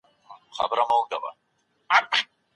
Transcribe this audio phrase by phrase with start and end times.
[0.49, 1.31] بخښنه کول زړونه
[1.87, 2.21] پاکوي.